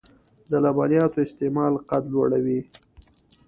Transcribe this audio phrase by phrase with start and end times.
[0.49, 2.59] د لبنیاتو استعمال قد لوړوي.